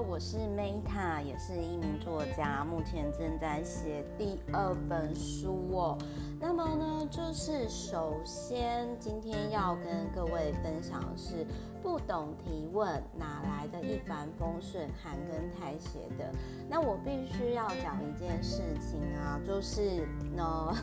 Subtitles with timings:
[0.00, 5.98] 我是 Meta，也是一名作家，目前正在写第二本书哦。
[6.40, 11.46] 那么呢，就是首先今天要跟各位分享的是
[11.82, 16.32] 不懂提问哪来的一帆风顺，韩耕泰写的。
[16.68, 20.74] 那我必须要讲一件事情啊，就是呢，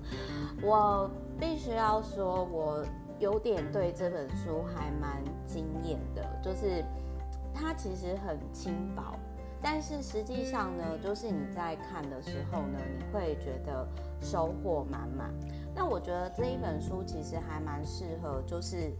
[0.62, 2.84] 我必须要说，我
[3.18, 6.84] 有点对这本书还蛮惊艳的，就是。
[7.58, 9.18] 它其实很轻薄，
[9.62, 13.88] 但是实际上呢，就是你在看的时候呢，你会觉得
[14.20, 15.32] 收获满满。
[15.74, 18.92] 那我觉得这一本书其实还蛮适合，就是。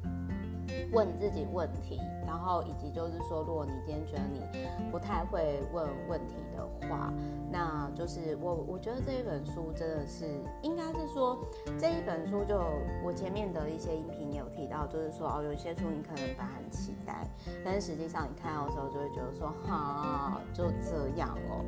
[0.91, 7.12] 问自己问题，然后以及就是说，如果你今天觉得你不太会问问题的话，
[7.51, 10.27] 那就是我我觉得这一本书真的是，
[10.62, 11.39] 应该是说
[11.79, 12.61] 这一本书就
[13.05, 17.27] 我前面的一些音频也有提到，就是说哦，有些书你可能本来很期待，
[17.65, 21.65] 但是实际上你看到的时候就会觉得说，哈，就这样哦。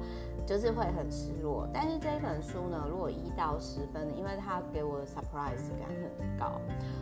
[0.47, 6.59] 就是会很失落，但是这一本书呢，如果一到十分，因为它给我的 surprise 感很高，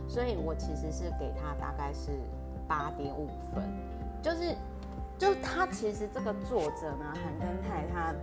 [0.08, 2.10] 所以我其实是给它大概是
[2.66, 3.62] 八点五分。
[4.22, 4.54] 就是，
[5.18, 8.14] 就他其实这个作者呢，韩庚泰他，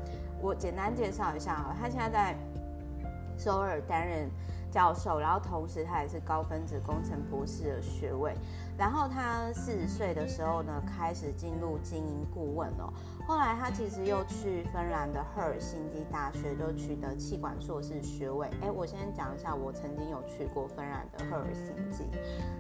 [0.42, 2.36] 我简单介绍一下啊，他现在在
[3.38, 4.30] 首尔担任
[4.74, 8.34] 教授，然后同时他也是高分子工程博士的学位。
[8.76, 12.92] 然后他四十岁的时候呢，开始进入经营顾问哦。
[13.28, 18.50] 后来他其实又去芬兰的赫尔辛基大学，就取得气管硕士学位。
[18.64, 22.06] 哎，我先讲一下，我曾经有去过芬兰的赫尔辛基，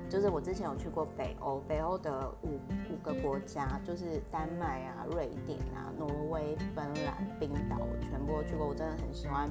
[0.08, 2.59] 就是我之前有去过北欧，北欧的五
[2.94, 8.67] 五个国家，就是丹麦啊、瑞典啊、挪威、芬兰、冰岛，我全部都去过。
[8.67, 9.50] 我真的很喜欢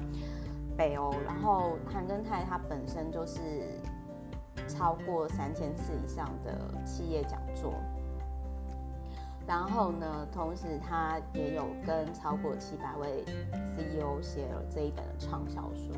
[0.77, 1.13] 北欧。
[1.25, 3.39] 然后韩耕泰他本身就是。
[4.65, 7.73] 超过三千次以上的企业讲座，
[9.45, 13.25] 然后呢，同时他也有跟超过七百位
[13.75, 15.91] CEO 写了这一本的畅销书。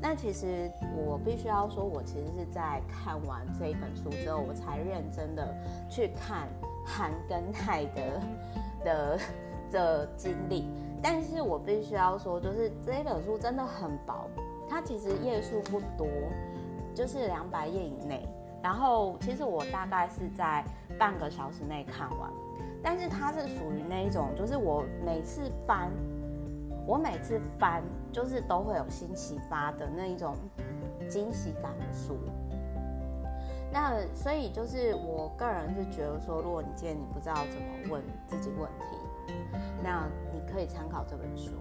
[0.00, 5.52] 那其实我必须要说，我其实是在看完这一本书之后，我才认真的
[5.90, 6.46] 去看
[6.86, 8.20] 韩耕泰的
[8.84, 9.18] 的
[9.72, 10.64] 的经历。
[11.08, 14.28] 但是我必须要说，就是这本书真的很薄，
[14.68, 16.04] 它其实页数不多。
[16.92, 18.26] 就是两百页以内，
[18.60, 20.64] 然后其实我大概是在
[20.98, 22.28] 半个小时内看完，
[22.82, 25.92] 但是它是属于那一种，就是我每次翻，
[26.86, 30.34] 我每次翻就是都会有新启发的那一种
[31.08, 32.16] 惊喜感的书。
[33.70, 38.96] 那所以就是我个人是觉得说，如果你今天你不知道怎么问自己问题，
[39.86, 41.52] 那你可以参考这本书。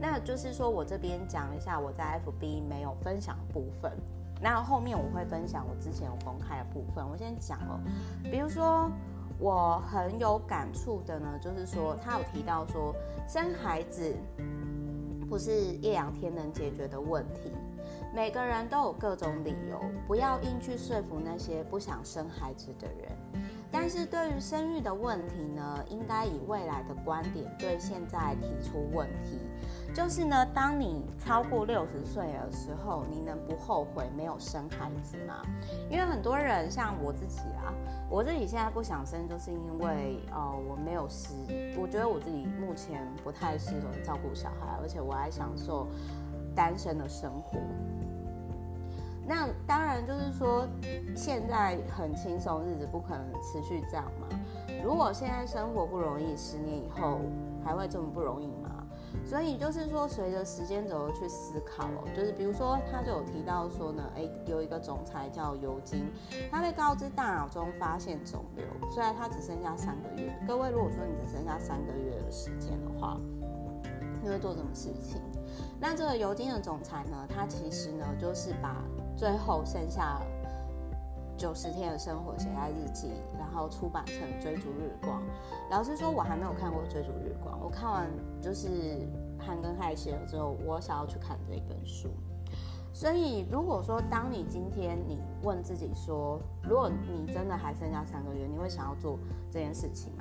[0.00, 3.92] 那就是说我这边讲一下我在 FB 没有分享的部分。
[4.42, 7.08] 那后面我会分享我之前有公开的部分。
[7.08, 7.78] 我先讲哦，
[8.24, 8.90] 比如说
[9.38, 12.92] 我很有感触的呢，就是说他有提到说
[13.28, 14.12] 生孩子
[15.28, 17.52] 不是一两天能解决的问题，
[18.12, 23.12] 每个人都有各种理由，不要硬去说服那些不想生孩子的人。
[23.74, 29.40] 但是对于生育的问题呢，应该以未来的观点对现在提出问题。
[29.92, 35.42] 就是呢，当你超过六十岁的时候，你能不后悔没有生孩子吗？
[35.90, 37.74] 因为很多人像我自己啊，
[38.08, 41.34] 我自己现在不想生，就是因为呃我没有时，
[41.76, 45.88] 我觉得我自己目前不太适合照顾小孩，而且我还享受
[46.54, 47.58] 单身的生活。
[49.26, 50.66] 那当然就是说，
[51.16, 54.28] 现在很轻松，日子不可能持续这样嘛。
[54.82, 57.20] 如果现在生活不容易，十年以后
[57.64, 58.70] 还会这么不容易吗？
[59.24, 66.10] 所以就是说，随着时间轴去思考哦，就是比如说，他就有提到说呢，诶，有一个总裁叫尤金，
[66.50, 70.36] 他被告知大脑中发现肿瘤，虽然他只剩下三个月。
[70.46, 73.18] 各位，如果说你只剩下三个月的时间的话，
[74.22, 75.22] 你会做什么事情？
[75.80, 78.82] 那这个尤金的总裁呢，他其实呢，就是把
[79.16, 80.20] 最后剩下
[81.36, 85.20] 九十天的生活写在日记，然后出版成《追逐日光》。
[85.70, 88.08] 老实说，我还没有看过《追逐日光》，我看完
[88.40, 89.06] 就是
[89.38, 92.08] 韩耕泰写了之后，我想要去看这一本书。
[92.92, 99.18] 所以，如果说当你今天你问自己说，如果你真的还剩下三个月，你会想要做
[99.50, 100.12] 这件事情？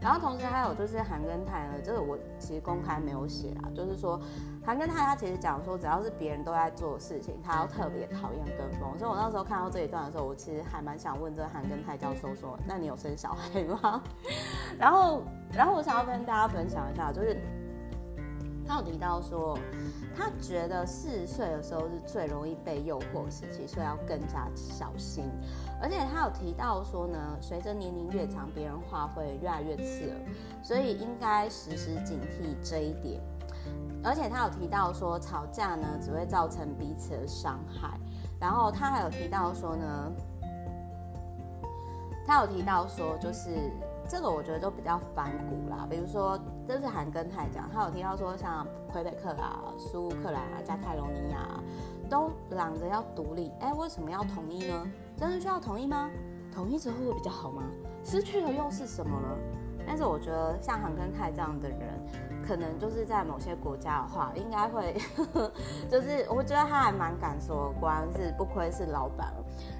[0.00, 4.18] 然后同时还有就是韩庚泰呢，这个我其实公开没有写啊，就是说
[4.64, 8.98] 韩庚泰他其实讲说，只要是别人都在做事情，他要特别讨厌跟风。
[8.98, 14.02] 所以我那时候看到这一段的时候，我其实还蛮想问这韩庚泰教授说，那你有生小孩吗？
[14.78, 17.36] 然后，然后我想要跟大家分享一下，就是
[18.82, 19.58] 提到说，
[20.16, 25.24] 他觉得四十岁的时候是最容易被诱惑时期，所以要更加小心。
[25.80, 30.16] 而且他有提到说呢，随着年龄越长，别人话会越来越刺耳，
[30.62, 33.20] 所以应该时时警惕这一点。
[34.02, 37.98] 而且他有提到说，吵架呢只会造成彼此的伤害。
[38.40, 40.12] 然后他还有提到说呢，
[42.26, 43.70] 他有提到说就是。
[44.10, 46.36] 这个我觉得都比较反骨啦，比如说
[46.66, 51.62] 这是韩庚泰讲，他有提到说像魁北克啊、苏克兰啊、加泰罗尼亚啊，
[52.08, 54.84] 都嚷着要独立，哎，为什么要统一呢？
[55.16, 56.10] 真的需要统一吗？
[56.52, 57.62] 统一之后会比较好吗？
[58.02, 59.28] 失去了又是什么呢？
[59.86, 61.78] 但是我觉得像韩庚泰这样的人，
[62.50, 65.00] 可能就是在某些国家的话，应该会，
[65.88, 69.32] 就是我觉得他还蛮敢说，果然是不愧是老板。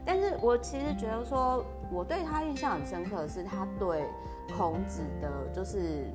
[0.06, 4.08] 但是我其实觉得说，我对他印象很深刻的是，他对
[4.56, 6.06] 孔子的，就是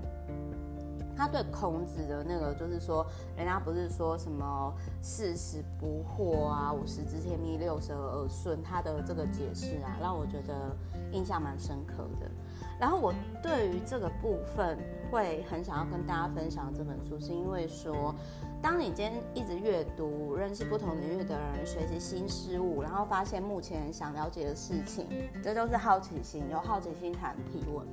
[1.14, 3.06] 他对孔子的那个，就是说，
[3.36, 10.74] 人家不是说什么四十不惑啊，五十知天命，六十而耳顺，他的这个解释啊，让我觉得
[11.12, 12.32] 印象蛮深刻的。
[12.80, 14.78] 然后我对于这个部分
[15.10, 18.14] 会很想要跟大家分享这本书，是因为说，
[18.62, 25.08] 当你今天一直阅读，认识不同领域的人，学习新事物，然后发现目前想了解的事情，
[25.42, 27.88] 这就是好奇心，有好奇心才能提问。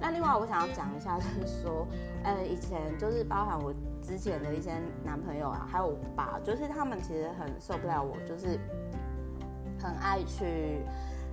[0.00, 1.84] 那另外我想要讲一下，就是说，
[2.22, 4.72] 呃，以前就是包含我之前的一些
[5.04, 8.56] 男朋友啊，还有我爸，就是他们其实很受不了我，就是
[9.80, 10.82] 很爱去。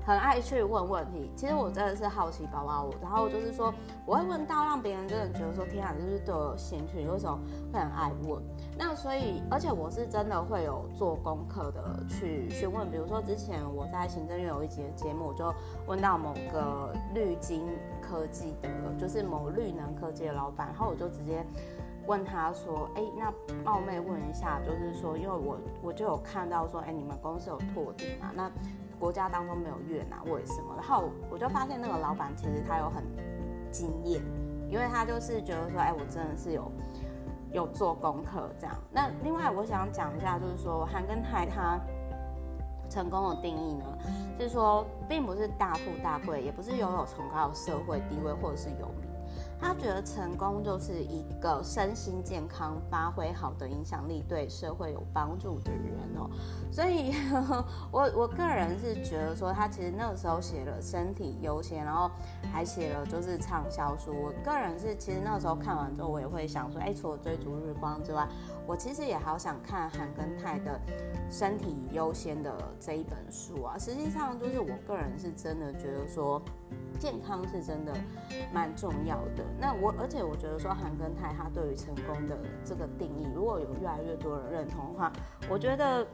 [0.05, 3.73] 很爱去问问题，其实我真的是好奇宝宝，我然后就是说，
[4.05, 7.39] 我会问到让别人真的觉得说，天啊，就是对我有兴趣，为什么
[7.73, 8.39] 会很爱问？
[8.77, 15.51] 那所以，而且我是真的会有做功课的去询问，比如说之前我在行政院有一集节目，我就
[15.87, 17.67] 问到某个绿金
[17.99, 18.69] 科技的，
[18.99, 21.43] 就是某绿能科技的老板，然后我就直接
[22.05, 28.29] 问他说，哎，那冒昧问一下，就是说，因为我我就有看到说，哎，你们公司有拓地嘛？
[28.35, 28.51] 那
[28.99, 30.73] 国家当中没有越南，为什么？
[30.75, 33.03] 然后我就发现那个老板其实他有很
[33.71, 34.21] 经验，
[34.69, 36.71] 因为他就是觉得说，哎，我真的是有
[37.51, 38.75] 有做功课这样。
[38.91, 41.79] 那另外我想讲一下，就是说韩庚泰他
[42.89, 43.85] 成功的定义呢，
[44.39, 49.09] 是说并不是大富大贵，也不是拥有崇高的社会地位或者是有名。
[49.59, 56.29] 他觉得成功就是一个身心健康、发挥好的影响力、对社会有帮助的人哦。
[56.71, 57.13] 所以，
[57.91, 62.11] 我我个人是觉得说，他其实那个时候写了身体优先，然后
[62.51, 64.13] 还写了就是畅销书。
[64.13, 68.27] 我个人是其实那个时候看完之后，我也会想说，哎，除了追逐日光之外，
[68.67, 70.79] 我其实也好想看韩庚泰的
[71.29, 73.77] 身体优先的这一本书啊。
[73.77, 76.41] 实际上，就是我个人是真的觉得说。
[76.99, 77.93] 健康是真的
[78.53, 79.43] 蛮重要的。
[79.59, 85.11] 那我，而且我觉得说韩庚泰他对于成功的这个定义，如果有越来越多人认同的话，
[85.49, 86.05] 我觉得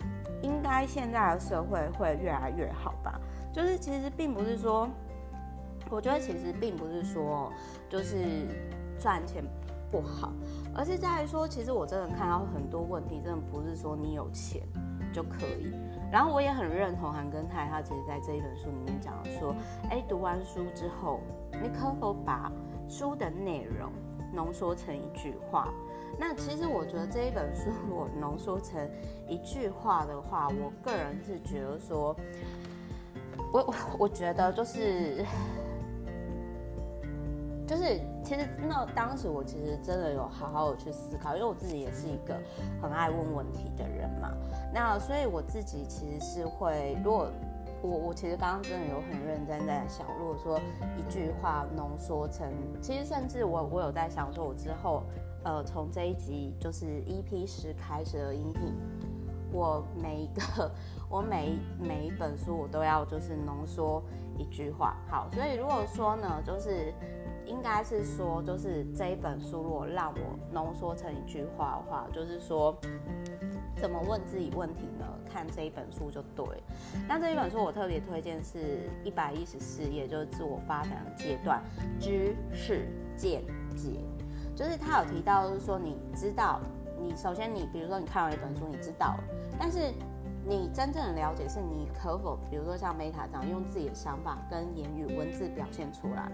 [0.42, 3.20] 应该现在的社会会越来越好吧。
[3.54, 4.90] 就是其实并不是说，
[5.90, 7.52] 我觉得其实并不是说
[7.90, 8.48] 就是
[9.00, 9.44] 赚钱
[9.92, 10.34] 不好，
[10.74, 14.62] 而是在于说，其实我真的看到很多问题，真的不是说你有钱
[15.14, 15.74] 就可以。
[16.12, 19.56] 然后我也很认同韩庚泰，他其实在这一本书里面讲说，
[19.90, 21.22] 哎，读完书之后，
[21.62, 22.52] 你可否把
[22.90, 23.90] 书的内容
[24.34, 25.74] 浓缩成一句话？
[26.20, 28.86] 那其实我觉得这一本书我浓缩成
[29.28, 32.14] 一句话的话，我个人是觉得说，
[33.54, 35.26] 我我觉得就是。
[37.72, 42.38] 就是，其实那当时我其实真的有好好的去思考，因为我自己也是一个
[42.82, 44.30] 很爱问问题的人嘛。
[44.74, 47.30] 那所以我自己其实是会，如果
[47.82, 50.60] 我我其实刚刚真的有很认真在想，如果说
[50.98, 52.52] 一句话浓缩成，
[52.82, 55.04] 其实甚至我我有在想说，我之后
[55.46, 58.76] 呃从这一集就是 EP 十开始的音频，
[59.54, 60.70] 我每一个
[61.10, 64.04] 我每每一本书我都要就是浓缩
[64.38, 64.98] 一句话。
[65.10, 66.94] 好，所以如果说呢，就是。
[67.46, 72.76] 应该是说，就是这一本书，如果让我浓缩成一句话的话，就是说，
[73.76, 75.06] 怎么问自己问题呢？
[75.34, 76.46] 看这一本书就对。
[77.08, 81.62] 那这一本书我特别推荐是一百一十四页，就是自我发展的阶段，
[82.00, 83.42] 知识见
[83.76, 84.02] 解，
[84.56, 86.60] 就是他有提到，就是说你知道，
[87.00, 89.24] 你首先你比如说你看完一本书，你知道了，
[89.58, 89.94] 但是
[90.46, 96.30] 你真正的了解是你可否，比如说像 Meta 这样，用自己的想法跟言语文字表现出来。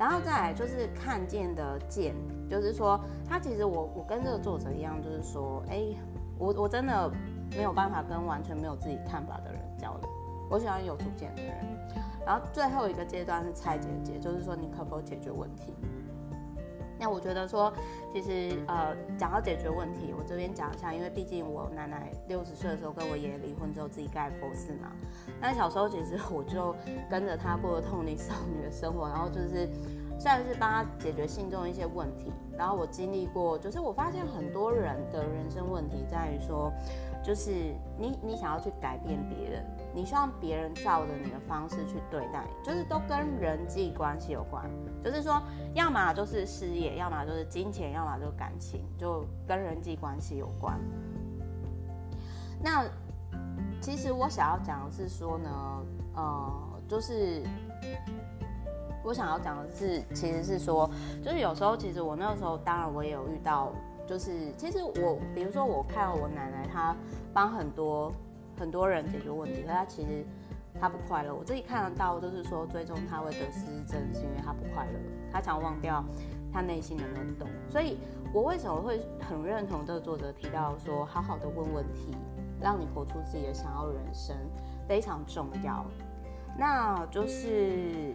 [0.00, 2.14] 然后再来就是看见的见，
[2.48, 5.94] 就是说他其实我我跟这个作者一样，就是说，哎，
[6.38, 7.12] 我我真的
[7.54, 10.08] 没有办法跟完全没有自己看法的人交流，
[10.48, 11.54] 我喜欢有主见的人。
[12.24, 15.74] 然后最后一个阶段是拆解解，就是说你可否解决问题。
[17.00, 17.72] 那我觉得说，
[18.12, 24.92] 其实呃，讲到解决问题，我这边讲一下，因为毕竟我奶奶六十岁的时候跟我爷爷离婚之后，自己盖佛寺嘛。
[25.40, 26.76] 那小时候其实我就
[27.08, 29.66] 跟着他过了通灵少女的生活，然后就是
[30.18, 32.30] 算是帮他解决心中一些问题。
[32.58, 36.70] 然后我经历过，就是我发现很多人的人生问题在于说，
[37.22, 37.50] 就是
[37.98, 39.64] 你你想要去改变别人。
[39.92, 44.70] 你希望别人照着你的方式去对待，就是都跟人际关系有关。
[45.02, 45.42] 就是说，
[45.74, 50.78] 要么就是事业，要么就是金钱，要么就是感情，就跟人际关系有关。
[52.62, 52.84] 那
[53.80, 55.50] 其实我想要讲的是说呢，
[56.14, 56.52] 呃，
[56.86, 57.42] 就是
[59.02, 60.88] 我想要讲的是，其实是说，
[61.20, 63.72] 就是有时候，其实我那个时候，当然我也有遇到，
[64.10, 66.94] 就是其实我，比如说我看到我奶奶，她
[67.32, 68.12] 帮很多。
[68.58, 70.22] 很多人解决问题，可她其实
[70.78, 71.34] 她不快乐。
[71.34, 74.98] 我自己看得到，就是说最终她会得失真，是因为她不快乐，
[75.32, 76.04] 她想忘掉
[76.52, 77.48] 她内心的那洞。
[77.70, 77.96] 所以
[78.34, 82.14] 我为什么会很认同这个作者提到说，好好的问问题，
[82.60, 84.36] 让你活出自己的想要人生，
[84.86, 85.82] 非常重要。
[86.58, 88.14] 那就是，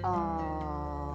[0.00, 1.13] 呃，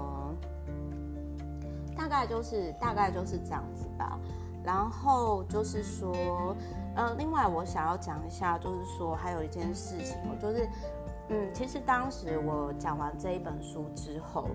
[1.99, 4.17] 大概就是大概就是这样子吧。
[4.63, 6.55] 然后就是说。
[6.95, 10.67] 呃，另外我想要讲一下，就是说还有一件事情，我就是，
[11.29, 14.49] 嗯，其实当时我讲完这一本书之后，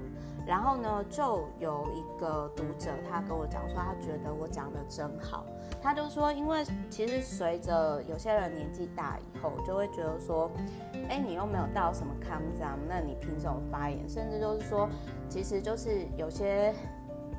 [0.45, 5.47] 然后呢，就有一个读者他跟我讲说，他觉得我讲的真好，
[5.81, 10.51] 他就说，因为其实随着有些人年纪大以后，就会觉得说，
[11.09, 14.07] 哎，你又没有到什么康章，那你凭什么发言？
[14.07, 14.87] 甚至就是说，
[15.31, 16.75] 其实就是有些。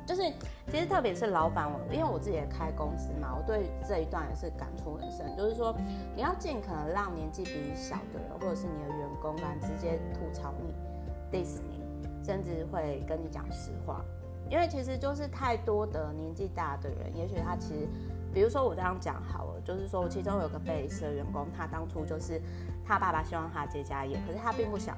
[0.06, 0.22] 就是，
[0.70, 5.36] 其实特别是老板我，因为我自己也开公司嘛，我对这一段也是感触很深。
[5.36, 5.74] 就是说，
[6.14, 10.72] 你要尽可能让年纪比你小的人，或者是你的员工来直接吐槽你、
[11.36, 11.82] diss 你，
[12.24, 14.04] 甚至会跟你讲实话。
[14.48, 17.88] 因为其实就是太多的年纪大的人，也许他其实，
[18.32, 22.40] 比如说我这样讲好了，就是说我其中有个贝斯的员工，他当初就是
[22.86, 24.96] 他爸爸希望他接家业，可是他并不想。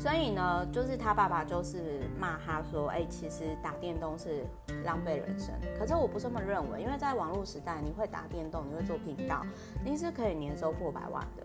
[0.00, 4.46] 所以呢，就是他爸爸就是骂他说：“哎、其实打电动是
[4.82, 9.44] 浪费人生。”可是我不这么认为，因为在网络时代，你会打电动，你会做频道，
[9.84, 11.44] 你是可以年收破百万的。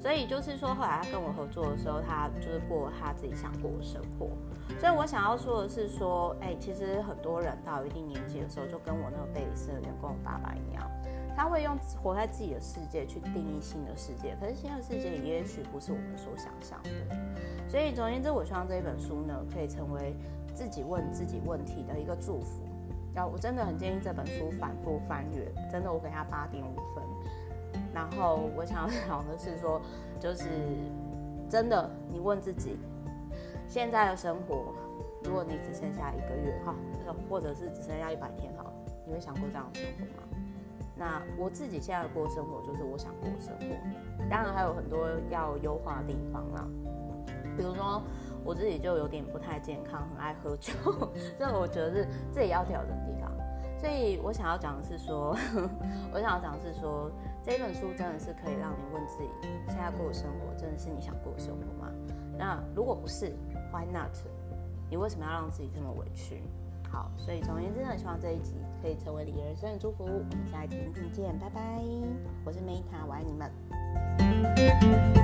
[0.00, 4.28] 所以就是说，后来他跟我合作的时候，他就是过他自己想过的生活。
[4.78, 10.88] 所以我想要说的是说，哎、其实很多人到一定年纪的时候，就跟我那个贝里斯的员工爸爸一样。
[11.38, 16.90] 他会用活在自己的世界去定义新的世界，可是新的世界也许不是我们所想象的。
[17.68, 20.16] 所以总而言之，我希望这一本书呢，可以成为
[20.52, 22.64] 自己问自己问题的一个祝福。
[23.14, 27.04] 然后我真的很建议这本书反复翻阅，真的我给他八点五分。
[27.94, 29.80] 然后我想讲的是说，
[30.18, 30.48] 就是
[31.48, 32.76] 真的，你问自己，
[33.68, 34.74] 现在的生活，
[35.22, 36.74] 如果你只剩下一个月哈，
[37.30, 38.66] 或者是只剩下一百天哈，
[39.06, 40.27] 你会想过这样的生活吗？
[40.98, 46.66] 那我自己现在过生活就是我想过生活，当然还有很多要优化的地方啦。
[47.56, 48.02] 比如说
[48.44, 50.72] 我自己就有点不太健康，很爱喝酒，
[51.38, 53.30] 这我觉得是自己要调整的地方。
[53.78, 55.36] 所以我想要讲的是说，
[56.12, 57.08] 我想要讲的是说，
[57.44, 59.28] 这本书真的是可以让你问自己，
[59.68, 61.92] 现在过的生活真的是你想过的生活吗？
[62.36, 63.32] 那如果不是
[63.72, 64.10] ，Why not？
[64.90, 66.42] 你为什么要让自己这么委屈？
[66.90, 70.04] 好，所以总而言之呢，希望这一集可以成为你人生的祝福。
[70.04, 71.82] 我们下一集音频见，拜拜！
[72.44, 75.17] 我是 Meta，我爱你们。